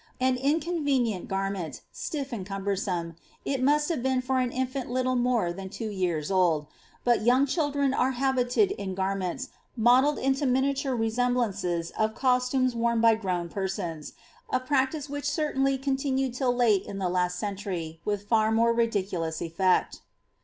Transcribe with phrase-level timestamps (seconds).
[0.19, 3.13] An inconvenient garment, stiff and cumbersome,
[3.45, 6.65] it must have been for an infimt little more than two yean old;
[7.03, 12.99] but young children were habited in garments modelled into minia ture resemblances of costumes worn
[12.99, 14.13] by grown persons,
[14.49, 19.39] a practice which certainly continued till late in the last century, with £u more ridiculous
[19.39, 19.99] eflect.'